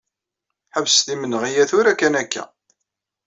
Ḥebset 0.75 1.07
imenɣi-a 1.13 1.63
tura 1.69 1.93
kan 1.99 2.19
akka. 2.21 2.43